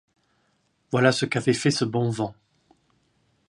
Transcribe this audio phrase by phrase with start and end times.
[0.89, 2.33] Voilà ce qu’avait fait ce bon vent!